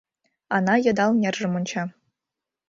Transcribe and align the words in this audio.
Ана 0.55 0.75
йыдал 0.85 1.11
нержым 1.21 1.51
онча. 1.59 1.83